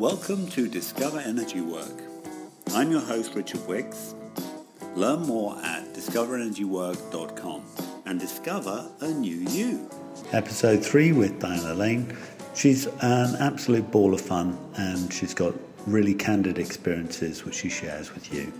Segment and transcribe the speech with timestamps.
[0.00, 1.92] Welcome to Discover Energy Work.
[2.72, 4.14] I'm your host, Richard Wicks.
[4.94, 7.62] Learn more at discoverenergywork.com
[8.06, 9.90] and discover a new you.
[10.32, 12.16] Episode 3 with Diana Lane.
[12.54, 15.52] She's an absolute ball of fun and she's got
[15.86, 18.50] really candid experiences which she shares with you.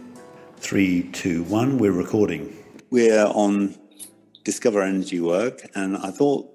[0.59, 2.55] Three, two, one, we're recording.
[2.91, 3.77] We're on
[4.45, 6.53] Discover Energy Work, and I thought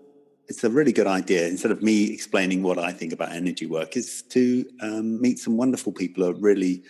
[0.48, 1.48] it's a really good idea.
[1.48, 5.58] Instead of me explaining what I think about energy work, is to um, meet some
[5.58, 6.84] wonderful people who are really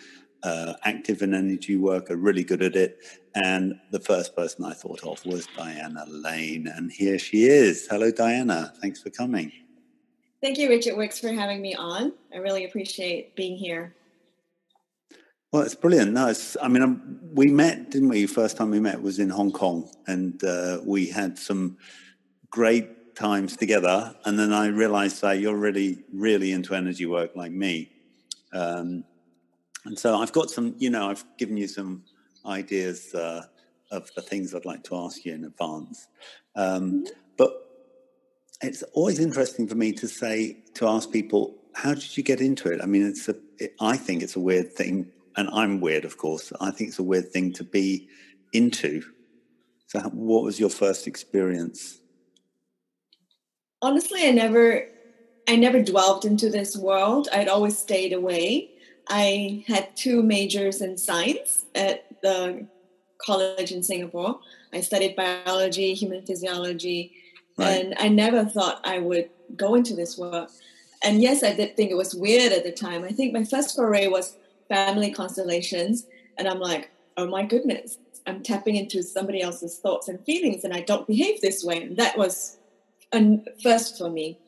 [0.43, 2.99] uh, active in energy work, are really good at it.
[3.33, 7.87] And the first person I thought of was Diana Lane, and here she is.
[7.89, 8.73] Hello, Diana.
[8.81, 9.51] Thanks for coming.
[10.41, 12.13] Thank you, Richard Wicks, for having me on.
[12.33, 13.95] I really appreciate being here.
[15.51, 16.11] Well, it's brilliant.
[16.11, 18.27] No, it's, I mean, um, we met, didn't we?
[18.27, 21.77] First time we met was in Hong Kong, and uh, we had some
[22.51, 27.51] great times together, and then I realized that you're really, really into energy work like
[27.51, 27.91] me.
[28.53, 29.03] Um,
[29.85, 32.03] and so I've got some, you know, I've given you some
[32.45, 33.45] ideas uh,
[33.91, 36.07] of the things I'd like to ask you in advance.
[36.55, 37.05] Um.
[37.37, 37.51] But
[38.61, 42.71] it's always interesting for me to say, to ask people, how did you get into
[42.71, 42.79] it?
[42.81, 46.17] I mean, it's a, it, I think it's a weird thing, and I'm weird, of
[46.17, 46.53] course.
[46.61, 48.07] I think it's a weird thing to be
[48.53, 49.03] into.
[49.87, 51.99] So, what was your first experience?
[53.85, 54.87] Honestly, I never,
[55.47, 57.29] I never dwelled into this world.
[57.31, 58.71] I'd always stayed away.
[59.07, 62.65] I had two majors in science at the
[63.23, 64.39] college in Singapore.
[64.73, 67.13] I studied biology, human physiology,
[67.57, 67.85] right.
[67.85, 70.49] and I never thought I would go into this world.
[71.03, 73.03] And yes, I did think it was weird at the time.
[73.03, 74.35] I think my first foray was
[74.67, 76.07] family constellations,
[76.39, 80.73] and I'm like, oh my goodness, I'm tapping into somebody else's thoughts and feelings, and
[80.73, 81.83] I don't behave this way.
[81.83, 82.57] And that was
[83.15, 84.39] and first for me.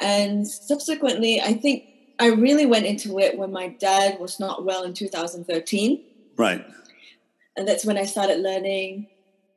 [0.00, 1.84] And subsequently, I think
[2.18, 6.04] I really went into it when my dad was not well in 2013.
[6.36, 6.64] Right.
[7.56, 9.08] And that's when I started learning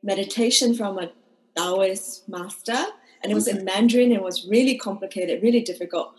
[0.02, 1.10] meditation from a
[1.56, 2.84] Taoist master.
[3.22, 3.58] And it was okay.
[3.58, 4.12] in Mandarin.
[4.12, 6.14] It was really complicated, really difficult.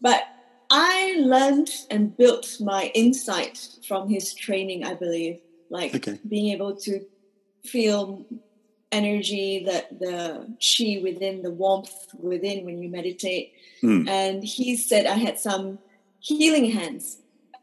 [0.00, 0.24] But
[0.70, 5.40] I learned and built my insight from his training, I believe.
[5.70, 6.18] Like okay.
[6.26, 7.04] being able to
[7.64, 8.24] feel
[8.92, 13.52] energy, that the chi within, the warmth within when you meditate.
[13.82, 14.08] Mm.
[14.08, 15.78] And he said I had some
[16.20, 17.18] healing hands,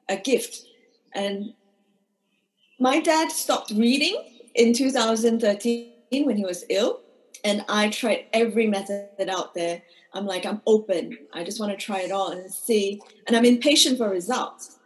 [0.09, 0.65] a gift.
[1.13, 1.53] And
[2.79, 4.15] my dad stopped reading
[4.53, 7.01] in 2013 when he was ill.
[7.43, 9.81] And I tried every method out there.
[10.13, 11.17] I'm like, I'm open.
[11.33, 13.01] I just want to try it all and see.
[13.27, 14.79] And I'm impatient for results.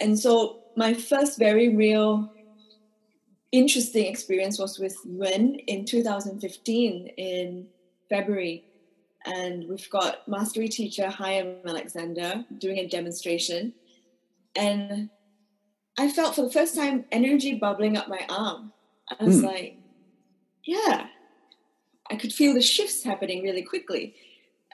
[0.00, 2.30] And so my first very real
[3.52, 7.66] interesting experience was with Yuen in 2015 in
[8.08, 8.64] February.
[9.24, 13.74] And we've got mastery teacher Chaim Alexander doing a demonstration.
[14.56, 15.10] And
[15.98, 18.72] I felt for the first time energy bubbling up my arm.
[19.18, 19.44] I was mm.
[19.44, 19.76] like,
[20.64, 21.06] yeah,
[22.10, 24.14] I could feel the shifts happening really quickly.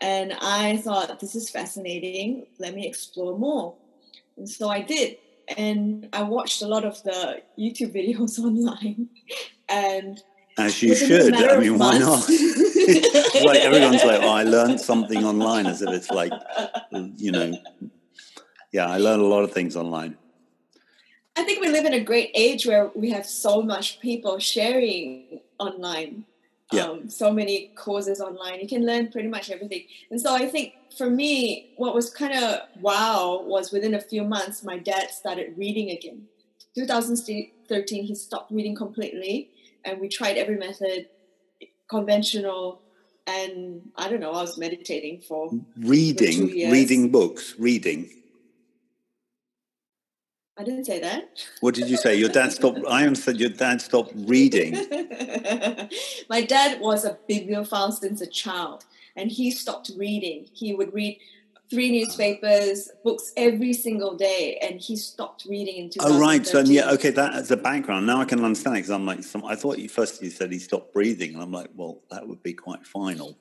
[0.00, 2.46] And I thought, this is fascinating.
[2.58, 3.76] Let me explore more.
[4.36, 5.18] And so I did
[5.56, 9.09] and I watched a lot of the YouTube videos online,
[9.69, 10.22] and
[10.59, 11.34] as you should.
[11.34, 12.28] I mean, why not?
[13.44, 16.32] like everyone's like, "Oh, I learned something online," as if it's like,
[17.16, 17.59] you know,
[18.72, 20.16] yeah, I learned a lot of things online.
[21.37, 25.41] I think we live in a great age where we have so much people sharing
[25.59, 26.26] online
[26.74, 26.84] yeah.
[26.84, 28.60] Um, so many courses online.
[28.60, 29.84] You can learn pretty much everything.
[30.10, 34.24] And so I think for me, what was kind of wow was within a few
[34.24, 36.26] months, my dad started reading again.
[36.74, 39.50] 2013, he stopped reading completely,
[39.84, 41.08] and we tried every method,
[41.88, 42.80] conventional,
[43.26, 44.32] and I don't know.
[44.32, 48.10] I was meditating for reading, for reading books, reading.
[50.56, 51.44] I didn't say that.
[51.60, 52.14] What did you say?
[52.14, 52.78] Your dad stopped.
[52.88, 54.74] I understood your dad stopped reading.
[56.34, 58.84] My dad was a bibliophile since a child,
[59.14, 60.48] and he stopped reading.
[60.52, 61.20] He would read
[61.70, 66.16] three newspapers, books every single day, and he stopped reading in 2013.
[66.16, 66.44] Oh, right.
[66.44, 68.08] So, yeah, okay, that as a background.
[68.08, 70.50] Now I can understand it because I'm like, some, I thought you first you said
[70.50, 73.38] he stopped breathing, and I'm like, well, that would be quite final.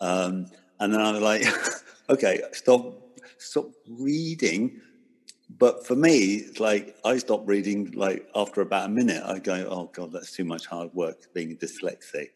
[0.00, 0.46] Um,
[0.80, 1.44] and then I was like,
[2.10, 4.80] okay, stop, stop reading
[5.48, 9.22] but for me, it's like I stopped reading like after about a minute.
[9.24, 12.30] I go, "Oh God, that's too much hard work being dyslexic."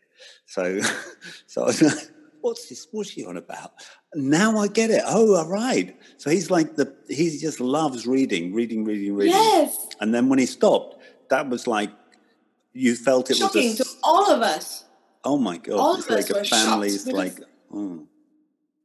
[0.47, 0.81] So,
[1.47, 2.11] so I was like,
[2.41, 2.87] "What's this?
[2.93, 3.73] What's he on about?"
[4.15, 5.03] Now I get it.
[5.07, 5.97] Oh, all right.
[6.19, 9.35] So he's like the he just loves reading, reading, reading, reading.
[9.35, 9.89] Yes.
[10.01, 11.91] And then when he stopped, that was like
[12.73, 14.85] you felt it Shocking was a, to all of us.
[15.25, 15.79] Oh my God!
[15.79, 16.89] All it's of like us a family.
[16.89, 17.41] It's like,
[17.75, 18.07] oh.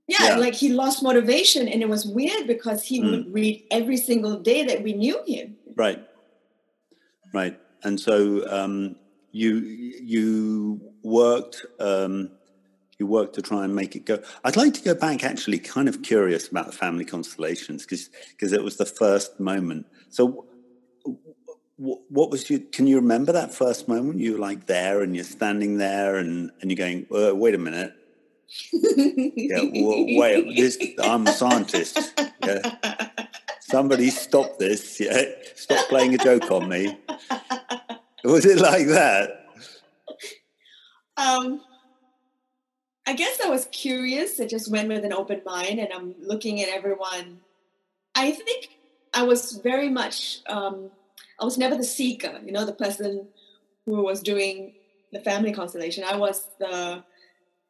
[0.08, 0.38] Yeah, Yeah.
[0.38, 3.12] like he lost motivation, and it was weird because he Mm.
[3.12, 5.56] would read every single day that we knew him.
[5.76, 6.02] Right.
[7.34, 7.60] Right.
[7.84, 8.16] And so
[8.50, 8.96] um,
[9.32, 12.32] you you worked um,
[12.98, 14.20] you worked to try and make it go.
[14.44, 15.24] I'd like to go back.
[15.24, 19.86] Actually, kind of curious about the family constellations because because it was the first moment.
[20.10, 20.46] So.
[21.78, 22.60] What was you?
[22.62, 24.20] Can you remember that first moment?
[24.20, 27.58] You were like there, and you're standing there, and, and you're going, uh, "Wait a
[27.58, 27.92] minute,
[28.72, 32.14] yeah, w- wait, this, I'm a scientist.
[32.44, 32.76] Yeah,
[33.60, 35.00] somebody stop this.
[35.00, 35.24] Yeah,
[35.56, 36.98] stop playing a joke on me.
[38.24, 39.46] Was it like that?
[41.18, 41.62] um,
[43.08, 44.40] I guess I was curious.
[44.40, 47.40] I just went with an open mind, and I'm looking at everyone.
[48.16, 48.70] I think
[49.14, 50.40] I was very much.
[50.48, 50.90] Um,
[51.40, 52.40] I was never the seeker.
[52.44, 53.28] You know, the person
[53.86, 54.74] who was doing
[55.12, 56.04] the family constellation.
[56.04, 57.04] I was the.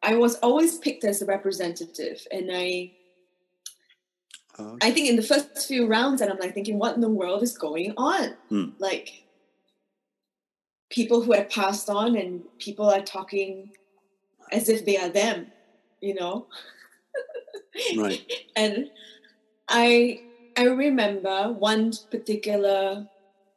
[0.04, 2.92] I was always picked as a representative, and I.
[4.58, 7.10] Oh, I think in the first few rounds, and I'm like thinking, what in the
[7.10, 8.36] world is going on?
[8.50, 8.70] Hmm.
[8.80, 9.24] Like
[10.90, 13.72] people who have passed on, and people are talking
[14.52, 15.48] as if they are them,
[16.02, 16.48] you know.
[17.98, 18.22] right.
[18.56, 18.90] And
[19.68, 20.22] I
[20.58, 23.08] I remember one particular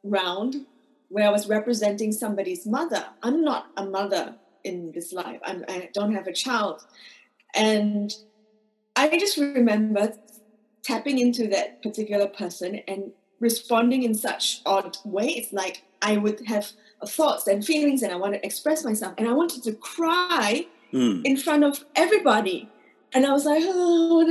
[0.03, 0.65] round
[1.09, 3.05] where I was representing somebody's mother.
[3.23, 5.39] I'm not a mother in this life.
[5.43, 6.85] I'm, I don't have a child,
[7.55, 8.13] and
[8.95, 10.13] I just remember
[10.83, 15.49] tapping into that particular person and responding in such odd ways.
[15.51, 16.71] Like I would have
[17.05, 21.21] thoughts and feelings, and I want to express myself, and I wanted to cry Mm,
[21.23, 22.67] in front of everybody.
[23.13, 24.21] And I was like, oh.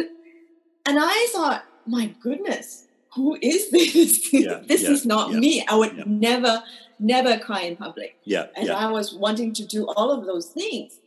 [0.86, 4.32] And I thought, my goodness, who is this?
[4.32, 5.66] Yeah, this yeah, is not yeah, me.
[5.68, 6.62] I would never,
[6.98, 8.16] never cry in public.
[8.24, 8.46] yeah.
[8.56, 8.76] And Yeah.
[8.76, 11.00] I was wanting to do all of those things.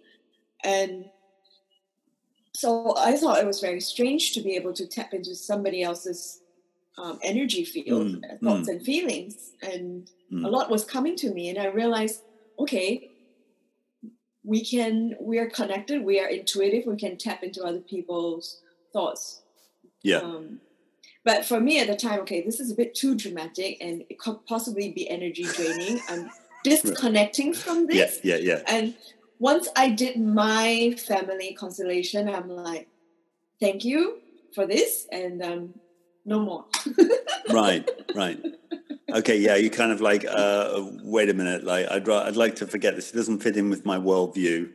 [0.64, 1.10] And
[2.54, 6.42] so I thought it was very strange to be able to tap into somebody else's
[6.98, 9.52] um, energy field, Mm, uh, thoughts and feelings.
[9.62, 10.46] And Mm.
[10.46, 11.50] a lot was coming to me.
[11.50, 12.22] And I realized,
[12.60, 13.10] okay,
[14.44, 18.62] we can, we are connected, we are intuitive, we can tap into other people's
[18.94, 19.42] thoughts.
[20.04, 20.18] Yeah.
[20.20, 20.60] Um,
[21.24, 24.20] but for me at the time, okay, this is a bit too dramatic and it
[24.20, 26.00] could possibly be energy draining.
[26.10, 26.30] I'm
[26.64, 28.20] disconnecting from this.
[28.24, 28.36] Yeah.
[28.36, 28.56] Yeah.
[28.56, 28.64] yeah.
[28.68, 28.96] And
[29.40, 32.88] once I did my family constellation, I'm like,
[33.60, 34.20] thank you
[34.54, 35.74] for this, and um,
[36.26, 36.66] no more.
[37.52, 38.40] right right
[39.14, 42.66] okay yeah you kind of like uh wait a minute like i'd i'd like to
[42.66, 44.70] forget this it doesn't fit in with my worldview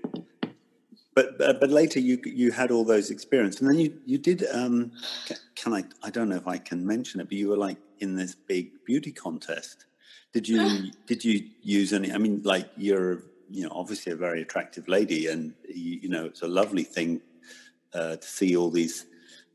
[1.17, 4.45] but but, but later you you had all those experiences and then you you did
[4.53, 4.93] um
[5.57, 8.15] can i i don't know if i can mention it but you were like in
[8.15, 9.87] this big beauty contest.
[10.33, 14.43] Did you did you use any i mean like you're you know obviously a very
[14.43, 17.21] attractive lady and you, you know it's a lovely thing
[17.97, 19.07] uh, to see all these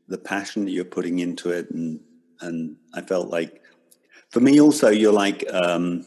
[0.08, 1.70] the passion that you're putting into it.
[1.70, 2.00] And
[2.40, 3.62] and I felt like
[4.30, 6.06] for me also you're like um,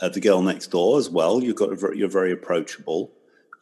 [0.00, 1.42] uh, the girl next door as well.
[1.42, 3.12] You've got a ver- you're very approachable,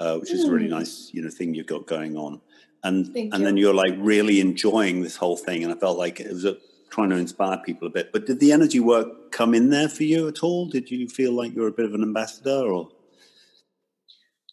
[0.01, 0.71] uh, which is a really Mm.
[0.71, 2.41] nice you know thing you've got going on,
[2.85, 3.67] and Thank and then you.
[3.67, 5.63] you're like really enjoying this whole thing.
[5.65, 6.57] And I felt like it was a,
[6.91, 8.13] trying to inspire people a bit.
[8.13, 10.67] But did the energy work come in there for you at all?
[10.67, 12.89] Did you feel like you're a bit of an ambassador or?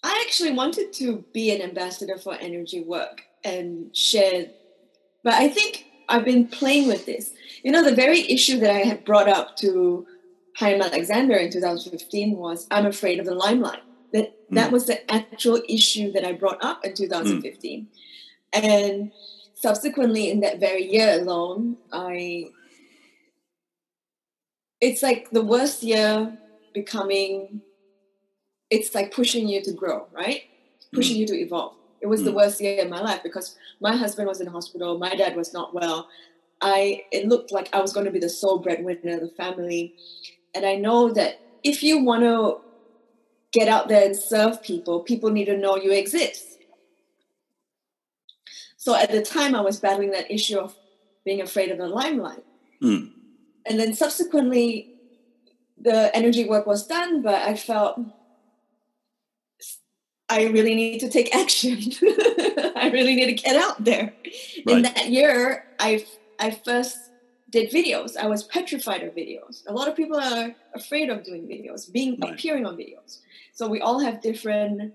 [0.03, 4.45] I actually wanted to be an ambassador for energy work and share,
[5.23, 7.33] but I think I've been playing with this.
[7.63, 10.07] You know, the very issue that I had brought up to
[10.55, 13.81] Chaim Alexander in 2015 was I'm afraid of the limelight.
[14.51, 14.73] That Mm.
[14.73, 17.87] was the actual issue that I brought up in 2015,
[18.53, 19.11] and
[19.53, 22.49] subsequently in that very year alone, I.
[24.81, 26.37] It's like the worst year
[26.73, 27.61] becoming
[28.69, 30.43] it's like pushing you to grow, right?
[30.93, 31.73] Pushing you to evolve.
[32.01, 32.35] It was the Mm.
[32.35, 35.73] worst year in my life because my husband was in hospital, my dad was not
[35.73, 36.07] well.
[36.61, 39.93] I it looked like I was going to be the sole breadwinner of the family,
[40.53, 42.59] and I know that if you want to
[43.51, 46.45] get out there and serve people, people need to know you exist.
[48.77, 50.75] So at the time, I was battling that issue of
[51.25, 52.43] being afraid of the limelight.
[52.81, 53.11] Mm.
[53.65, 54.95] and then subsequently
[55.77, 57.99] the energy work was done but i felt
[60.29, 61.77] i really need to take action.
[62.77, 64.13] I really need to get out there.
[64.65, 66.05] In that year i
[66.39, 66.97] i first
[67.49, 68.15] did videos.
[68.17, 69.63] I was petrified of videos.
[69.67, 72.33] A lot of people are afraid of doing videos being Right.
[72.33, 73.19] appearing on videos.
[73.53, 74.93] So we all have different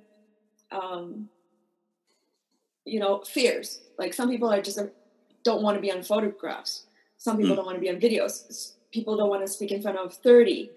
[0.71, 1.29] um,
[2.85, 3.81] you know fears.
[3.99, 4.87] Like some people are just uh,
[5.43, 6.87] don't want to be on photographs.
[7.19, 7.57] Some people Mm.
[7.57, 8.75] don't want to be on videos.
[8.93, 10.71] People don't want to speak in front of 30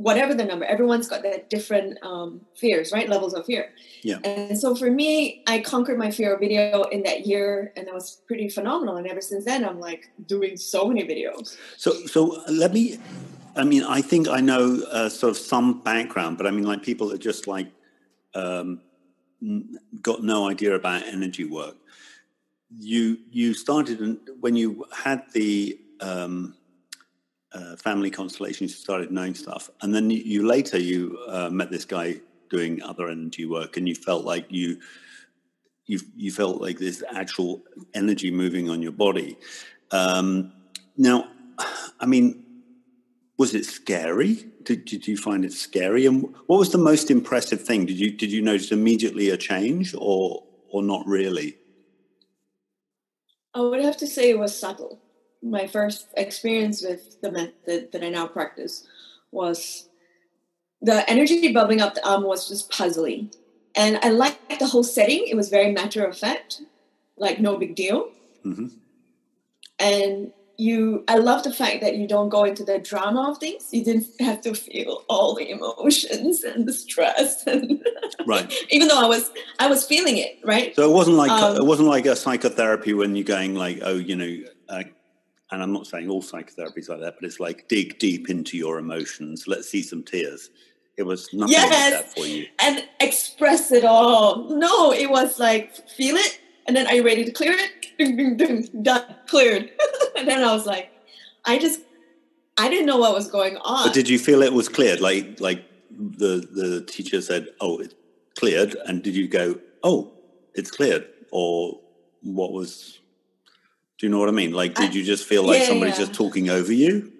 [0.00, 3.08] whatever the number, everyone's got their different um, fears, right?
[3.08, 3.70] Levels of fear.
[4.02, 4.18] Yeah.
[4.24, 7.94] And so for me, I conquered my fear of video in that year, and that
[7.94, 8.96] was pretty phenomenal.
[8.96, 11.56] And ever since then, I'm like doing so many videos.
[11.76, 12.98] So, so let me.
[13.56, 16.82] I mean, I think I know uh, sort of some background, but I mean, like
[16.82, 17.68] people are just like
[18.34, 18.80] um,
[20.00, 21.76] got no idea about energy work.
[22.78, 26.54] You you started when you had the um,
[27.52, 31.70] uh, family constellation, you started knowing stuff, and then you, you later you uh, met
[31.70, 34.78] this guy doing other energy work, and you felt like you
[35.86, 37.62] you you felt like this actual
[37.94, 39.36] energy moving on your body.
[39.90, 40.52] Um,
[40.96, 41.28] now,
[42.00, 42.44] I mean,
[43.36, 44.46] was it scary?
[44.62, 46.06] Did, did you find it scary?
[46.06, 47.86] And what was the most impressive thing?
[47.86, 51.56] Did you did you notice immediately a change, or or not really?
[53.54, 55.00] I would have to say it was subtle
[55.42, 58.86] my first experience with the method that I now practice
[59.32, 59.88] was
[60.82, 63.30] the energy bubbling up the arm was just puzzling.
[63.74, 65.26] And I liked the whole setting.
[65.26, 66.62] It was very matter of fact,
[67.16, 68.10] like no big deal.
[68.44, 68.68] Mm-hmm.
[69.78, 73.68] And you, I love the fact that you don't go into the drama of things.
[73.72, 77.44] You didn't have to feel all the emotions and the stress.
[77.46, 77.82] And
[78.26, 78.52] right.
[78.70, 80.38] even though I was, I was feeling it.
[80.44, 80.76] Right.
[80.76, 83.94] So it wasn't like um, it wasn't like a psychotherapy when you're going like, oh,
[83.94, 84.36] you know,
[84.68, 84.82] uh,
[85.50, 88.78] and I'm not saying all psychotherapies like that, but it's like dig deep into your
[88.78, 89.46] emotions.
[89.46, 90.50] Let's see some tears.
[90.96, 92.46] It was nothing yes, like that for you.
[92.60, 94.48] And express it all.
[94.50, 98.82] No, it was like feel it, and then are you ready to clear it?
[98.82, 99.70] Done, cleared.
[100.16, 100.90] and then I was like,
[101.44, 101.80] I just,
[102.58, 103.88] I didn't know what was going on.
[103.88, 105.00] But did you feel it was cleared?
[105.00, 107.94] Like, like the the teacher said, "Oh, it's
[108.36, 110.12] cleared," and did you go, "Oh,
[110.54, 111.80] it's cleared," or
[112.22, 112.99] what was
[114.00, 114.52] do you know what I mean?
[114.52, 116.06] Like, did you just feel like yeah, somebody's yeah.
[116.06, 117.12] just talking over you?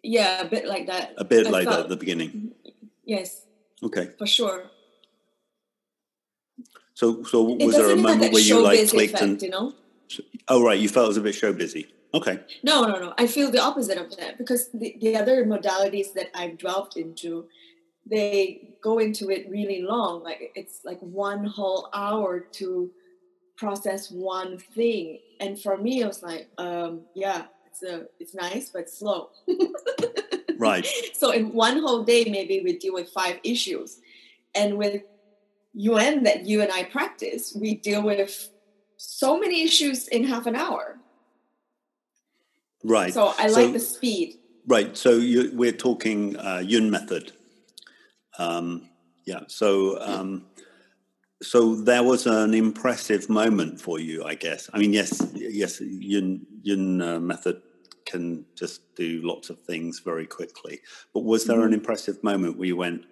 [0.00, 1.14] Yeah, a bit like that.
[1.18, 2.52] A bit I like felt, that at the beginning.
[3.04, 3.44] Yes.
[3.82, 4.10] Okay.
[4.18, 4.70] For sure.
[6.94, 9.74] So, so was there a moment where you like clicked effect, and you know?
[10.46, 10.78] Oh, right.
[10.78, 11.92] You felt it was a bit show busy.
[12.14, 12.38] Okay.
[12.62, 13.12] No, no, no.
[13.18, 17.46] I feel the opposite of that because the, the other modalities that I've delved into,
[18.08, 20.22] they go into it really long.
[20.22, 22.92] Like it's like one whole hour to
[23.56, 25.20] process one thing.
[25.42, 29.30] And for me, it was like, um, yeah, it's a, it's nice, but slow.
[30.56, 30.86] right.
[31.14, 33.98] So in one whole day, maybe we deal with five issues,
[34.54, 35.02] and with
[35.74, 38.50] Yuen that you and I practice, we deal with
[38.98, 40.98] so many issues in half an hour.
[42.84, 43.12] Right.
[43.12, 44.36] So I like so, the speed.
[44.68, 44.96] Right.
[44.96, 47.32] So you, we're talking uh, Yuen method.
[48.38, 48.88] Um,
[49.24, 49.40] yeah.
[49.48, 50.46] So um,
[51.42, 54.70] so there was an impressive moment for you, I guess.
[54.72, 57.60] I mean, yes, yes, Yuen, Yuen uh, method
[58.06, 60.80] can just do lots of things very quickly.
[61.12, 61.68] But was there mm-hmm.
[61.68, 63.04] an impressive moment where you went,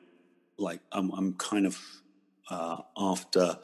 [0.59, 1.79] like, I'm, I'm kind of
[2.51, 3.59] uh, after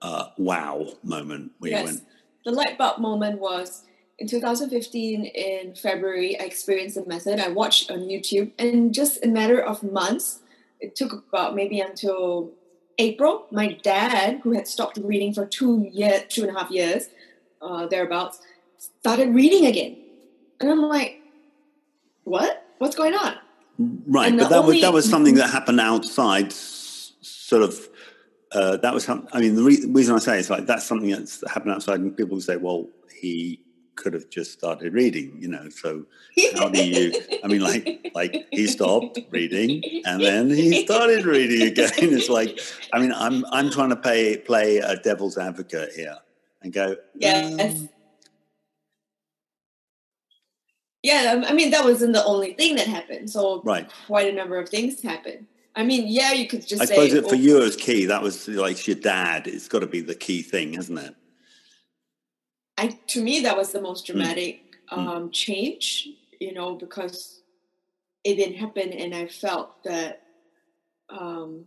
[0.00, 1.80] uh, wow moment where yes.
[1.80, 2.06] you went?
[2.44, 3.84] The light bulb moment was
[4.18, 6.38] in 2015 in February.
[6.40, 7.40] I experienced the method.
[7.40, 10.40] I watched on YouTube, and just a matter of months,
[10.80, 12.52] it took about maybe until
[12.98, 17.08] April, my dad, who had stopped reading for two year, two and a half years,
[17.60, 18.40] uh, thereabouts,
[18.78, 19.96] started reading again,
[20.60, 21.20] and I'm like,
[22.24, 22.66] "What?
[22.78, 23.36] What's going on?"
[24.06, 24.74] Right, but that only...
[24.74, 27.88] was that was something that happened outside, sort of.
[28.52, 31.42] Uh, that was, I mean, the re- reason I say it's like that's something that's
[31.48, 33.60] happened outside, and people say, "Well, he
[33.96, 35.68] could have just started reading, you know.
[35.68, 36.04] So
[36.54, 37.12] how do you?
[37.44, 41.90] I mean, like, like he stopped reading and then he started reading again.
[41.98, 42.58] It's like,
[42.92, 46.16] I mean, I'm I'm trying to pay play a devil's advocate here
[46.62, 47.80] and go, yes.
[47.80, 47.88] Um,
[51.02, 53.28] yeah, I mean that wasn't the only thing that happened.
[53.28, 53.90] So right.
[54.06, 55.46] quite a number of things happened.
[55.74, 56.82] I mean, yeah, you could just.
[56.82, 59.46] I say, suppose it, for you as key, that was like your dad.
[59.46, 61.14] It's got to be the key thing, hasn't it?
[62.82, 64.12] I to me that was the most hmm.
[64.12, 64.98] dramatic mm.
[64.98, 66.08] um, change,
[66.40, 67.42] you know, because
[68.24, 70.22] it didn't happen, and I felt that
[71.08, 71.66] um,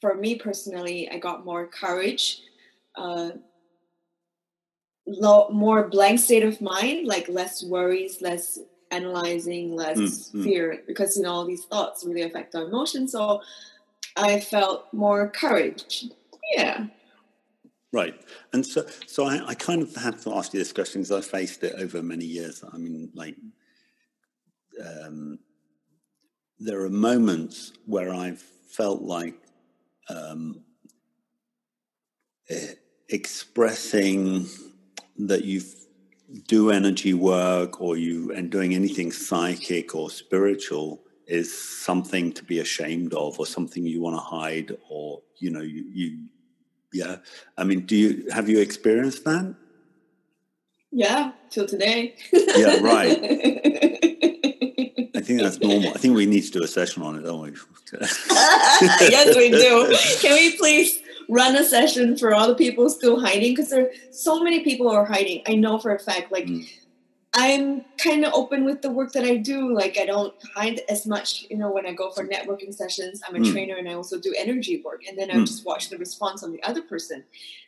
[0.00, 2.42] for me personally, I got more courage,
[2.96, 3.30] uh,
[5.06, 8.58] low, more blank state of mind, like less worries, less
[8.90, 10.44] analyzing, less mm.
[10.44, 13.12] fear, because you know all these thoughts really affect our emotions.
[13.12, 13.40] So
[14.16, 16.10] I felt more courage.
[16.54, 16.86] Yeah.
[17.94, 18.20] Right.
[18.52, 21.20] And so, so I, I, kind of have to ask you this question because I
[21.20, 22.64] faced it over many years.
[22.72, 23.36] I mean, like,
[24.84, 25.38] um,
[26.58, 29.36] there are moments where I've felt like
[30.08, 30.64] um,
[33.10, 34.48] expressing
[35.18, 35.62] that you
[36.48, 42.58] do energy work or you and doing anything psychic or spiritual is something to be
[42.58, 46.18] ashamed of or something you want to hide or you know you, you
[46.94, 47.16] yeah.
[47.58, 49.54] I mean do you have you experienced that?
[50.90, 52.14] Yeah till today.
[52.32, 53.18] Yeah right.
[55.16, 55.90] I think that's normal.
[55.90, 57.52] I think we need to do a session on it don't we?
[59.14, 59.96] Yes we do.
[60.20, 63.52] Can we please run a session for all the people still hiding?
[63.52, 65.42] Because there are so many people who are hiding.
[65.46, 66.66] I know for a fact like mm
[67.36, 69.74] I'm kind of open with the work that I do.
[69.74, 73.20] Like I don't hide as much, you know, when I go for networking sessions.
[73.26, 73.52] I'm a mm.
[73.52, 75.02] trainer and I also do energy work.
[75.08, 75.46] And then I mm.
[75.46, 77.24] just watch the response on the other person.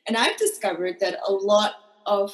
[0.07, 1.75] And I've discovered that a lot
[2.07, 2.33] of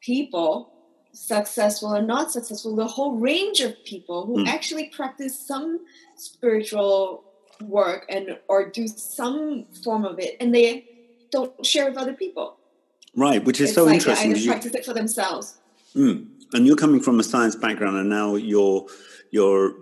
[0.00, 0.72] people,
[1.12, 4.48] successful and not successful, the whole range of people who mm.
[4.48, 5.78] actually practice some
[6.16, 7.22] spiritual
[7.60, 10.84] work and or do some form of it and they
[11.30, 12.56] don't share with other people.
[13.14, 14.32] Right, which is it's so like interesting.
[14.32, 15.58] They either practice it for themselves.
[15.94, 18.86] Mm and you're coming from a science background, and now you're
[19.30, 19.74] you're.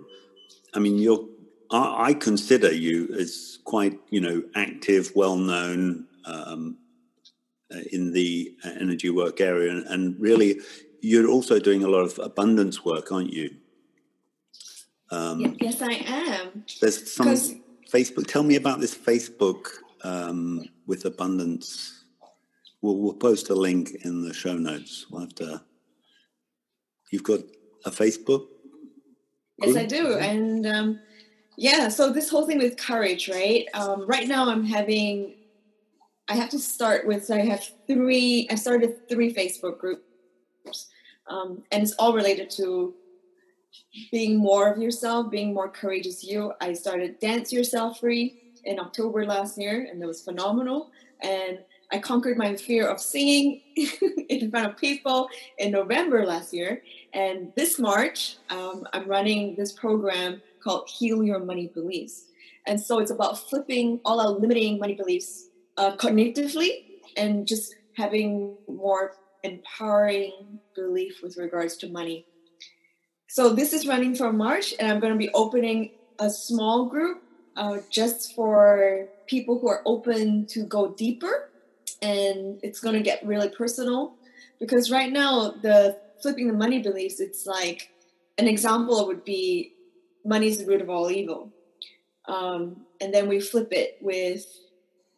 [0.73, 1.27] I mean, you're.
[1.69, 6.77] I, I consider you as quite, you know, active, well known um,
[7.73, 10.59] uh, in the energy work area, and, and, really,
[11.01, 13.55] you're also doing a lot of abundance work, aren't you?
[15.09, 16.65] Um, yes, I am.
[16.79, 17.35] There's some
[17.91, 18.27] Facebook.
[18.27, 19.67] Tell me about this Facebook
[20.03, 22.05] um, with abundance.
[22.81, 25.05] We'll, we'll post a link in the show notes.
[25.11, 25.61] We'll have to
[27.11, 27.41] You've got
[27.85, 28.47] a Facebook?
[29.59, 30.17] Yes, I do.
[30.17, 30.99] And um,
[31.57, 33.67] yeah, so this whole thing with courage, right?
[33.73, 35.35] Um, right now, I'm having,
[36.27, 40.87] I have to start with, so I have three, I started three Facebook groups.
[41.29, 42.93] Um, and it's all related to
[44.11, 46.53] being more of yourself, being more courageous you.
[46.59, 50.91] I started Dance Yourself Free in October last year, and it was phenomenal.
[51.21, 51.59] And
[51.91, 53.61] I conquered my fear of singing
[54.29, 56.83] in front of people in November last year.
[57.13, 62.25] And this March, um, I'm running this program called Heal Your Money Beliefs.
[62.65, 66.83] And so it's about flipping all our limiting money beliefs uh, cognitively
[67.17, 72.25] and just having more empowering belief with regards to money.
[73.27, 77.23] So this is running for March, and I'm going to be opening a small group
[77.55, 81.49] uh, just for people who are open to go deeper
[82.01, 84.15] and it's going to get really personal.
[84.59, 87.89] Because right now the flipping the money beliefs it's like
[88.37, 89.73] an example would be
[90.23, 91.51] money is the root of all evil.
[92.27, 94.45] Um, and then we flip it with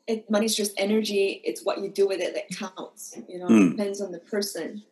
[0.08, 3.68] it, money's just energy it's what you do with it that counts you know mm.
[3.68, 4.84] it depends on the person.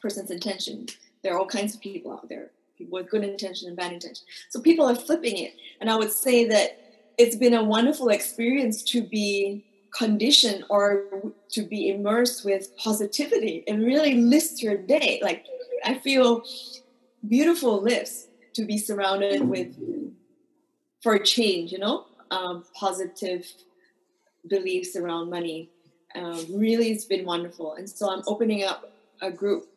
[0.00, 0.86] Person's intention.
[1.22, 4.26] There are all kinds of people out there people with good intention and bad intention.
[4.50, 5.54] So people are flipping it.
[5.80, 6.80] And i would say that
[7.16, 11.04] it's been a wonderful experience to be condition or
[11.50, 15.20] to be immersed with positivity and really list your day.
[15.22, 15.46] Like
[15.84, 16.42] I feel
[17.26, 19.76] beautiful lifts to be surrounded with
[21.00, 23.46] for change, you know, um, positive
[24.48, 25.70] beliefs around money.
[26.14, 27.74] Um, really, it's been wonderful.
[27.74, 29.68] And so I'm opening up a group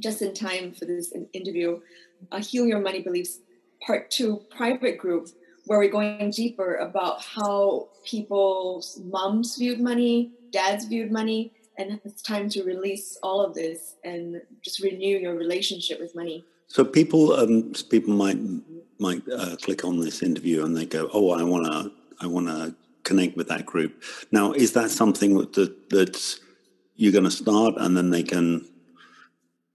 [0.00, 1.80] just in time for this interview,
[2.30, 3.38] a Heal Your Money Beliefs
[3.86, 5.28] Part 2 private group
[5.66, 12.22] where we're going deeper about how people's moms viewed money, dads viewed money, and it's
[12.22, 16.44] time to release all of this and just renew your relationship with money.
[16.68, 18.38] So people, um, people might
[18.98, 22.46] might uh, click on this interview and they go, "Oh, I want to, I want
[22.46, 26.40] to connect with that group." Now, is that something that that's
[26.96, 28.68] you're going to start, and then they can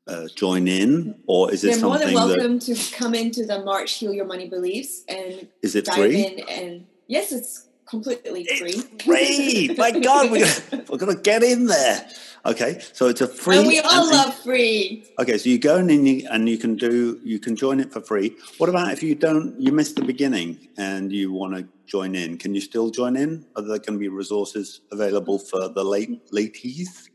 [0.08, 2.13] uh, join in, or is it They're something?
[2.13, 5.76] more than welcome that, to come into the March Heal Your Money Beliefs and is
[5.76, 6.26] it free?
[6.50, 8.74] and yes, it's completely free.
[8.76, 9.76] It's free!
[9.78, 12.08] My God, we're gonna, we're gonna get in there.
[12.46, 13.58] Okay, so it's a free.
[13.58, 15.06] And we all and, love free.
[15.20, 17.91] Okay, so you go in and you, and you can do you can join it
[17.91, 18.36] for free.
[18.58, 22.38] What about if you don't you miss the beginning and you want to join in?
[22.38, 23.46] Can you still join in?
[23.56, 27.10] Are there going to be resources available for the late latees?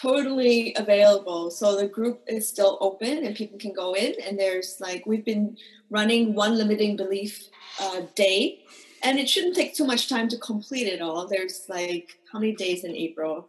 [0.00, 1.50] Totally available.
[1.50, 4.14] So the group is still open and people can go in.
[4.24, 5.56] And there's like, we've been
[5.90, 7.48] running one limiting belief
[7.80, 8.60] uh, day,
[9.02, 11.26] and it shouldn't take too much time to complete it all.
[11.26, 13.48] There's like, how many days in April?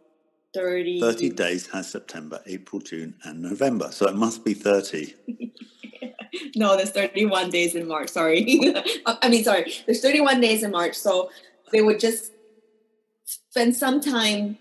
[0.54, 1.00] 30.
[1.00, 3.92] 30 days has September, April, June, and November.
[3.92, 5.14] So it must be 30.
[6.56, 8.08] no, there's 31 days in March.
[8.08, 8.74] Sorry.
[9.06, 9.72] I mean, sorry.
[9.86, 10.96] There's 31 days in March.
[10.96, 11.30] So
[11.70, 12.32] they would just
[13.24, 14.58] spend some time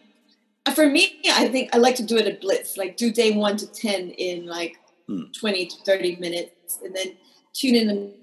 [0.74, 3.58] for me, I think I like to do it a blitz, like do day one
[3.58, 5.24] to 10 in like hmm.
[5.38, 7.16] 20 to 30 minutes, and then
[7.54, 8.14] tune in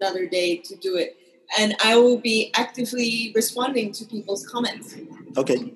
[0.00, 1.16] another day to do it.
[1.58, 4.96] And I will be actively responding to people's comments.
[5.36, 5.74] Okay.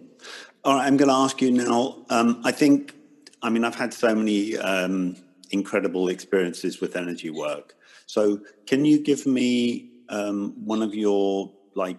[0.65, 0.87] All right.
[0.87, 2.05] I'm going to ask you now.
[2.09, 2.95] Um, I think,
[3.43, 5.17] I mean, I've had so many um,
[5.51, 7.75] incredible experiences with energy work.
[8.07, 11.99] So, can you give me um, one of your like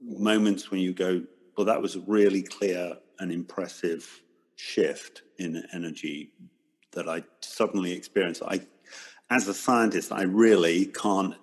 [0.00, 1.22] moments when you go,
[1.56, 4.22] well, that was a really clear and impressive
[4.56, 6.32] shift in energy
[6.92, 8.42] that I suddenly experienced.
[8.46, 8.60] I,
[9.30, 11.34] as a scientist, I really can't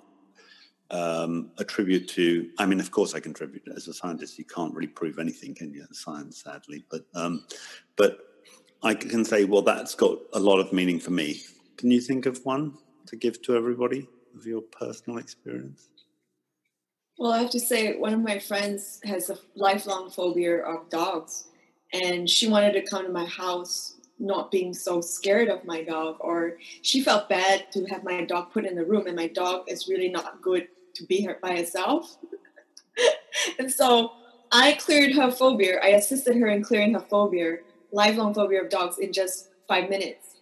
[0.91, 2.49] um, attribute to.
[2.57, 4.37] I mean, of course, I contribute as a scientist.
[4.37, 5.85] You can't really prove anything, can you?
[5.91, 7.45] Science, sadly, but um,
[7.95, 8.19] but
[8.81, 11.41] I can say, well, that's got a lot of meaning for me.
[11.77, 15.89] Can you think of one to give to everybody of your personal experience?
[17.19, 21.49] Well, I have to say, one of my friends has a lifelong phobia of dogs,
[21.91, 26.15] and she wanted to come to my house not being so scared of my dog,
[26.21, 29.65] or she felt bad to have my dog put in the room, and my dog
[29.67, 32.15] is really not good to be her by herself.
[33.59, 34.13] and so
[34.53, 35.81] I cleared her phobia.
[35.83, 37.57] I assisted her in clearing her phobia,
[37.91, 40.37] lifelong phobia of dogs, in just five minutes.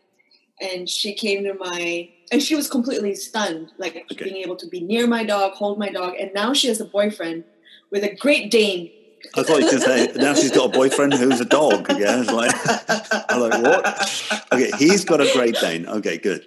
[0.60, 4.24] And she came to my, and she was completely stunned, like okay.
[4.24, 6.16] being able to be near my dog, hold my dog.
[6.20, 7.44] And now she has a boyfriend
[7.92, 8.92] with a Great Dane
[9.36, 11.88] I thought you could say now she's got a boyfriend who's a dog.
[11.90, 12.52] Yeah, it's like
[13.30, 14.46] I'm like what?
[14.54, 15.88] Okay, he's got a Great Dane.
[15.88, 16.46] Okay, good.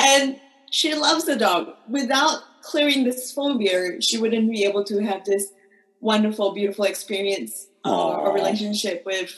[0.00, 1.74] And she loves the dog.
[1.88, 5.52] Without clearing this phobia, she wouldn't be able to have this
[6.00, 9.34] wonderful, beautiful experience or relationship with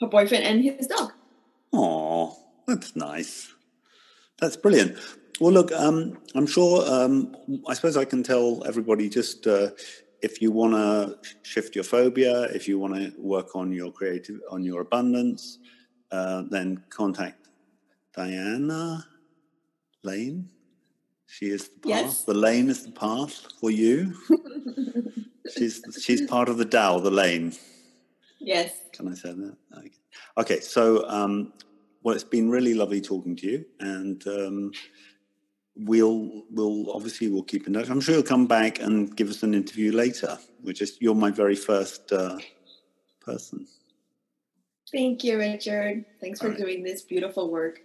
[0.00, 1.12] her boyfriend and his dog.
[1.72, 2.36] Oh,
[2.70, 3.52] that's nice.
[4.38, 4.98] That's brilliant.
[5.40, 6.84] Well, look, um, I'm sure.
[6.86, 7.36] Um,
[7.68, 9.70] I suppose I can tell everybody just uh,
[10.22, 14.40] if you want to shift your phobia, if you want to work on your creative,
[14.50, 15.58] on your abundance,
[16.10, 17.48] uh, then contact
[18.14, 19.06] Diana
[20.02, 20.48] Lane.
[21.26, 22.04] She is the path.
[22.04, 22.24] Yes.
[22.24, 24.14] The lane is the path for you.
[25.56, 27.52] she's she's part of the Tao, the lane.
[28.40, 28.72] Yes.
[28.92, 29.56] Can I say that?
[29.78, 29.90] Okay.
[30.38, 31.52] okay so, um,
[32.02, 34.72] well, it's been really lovely talking to you, and um,
[35.76, 37.90] we'll we'll obviously we'll keep in touch.
[37.90, 40.38] I'm sure you'll come back and give us an interview later.
[40.62, 42.38] We're just you're my very first uh,
[43.20, 43.66] person.
[44.92, 46.04] Thank you, Richard.
[46.20, 46.58] Thanks for right.
[46.58, 47.82] doing this beautiful work.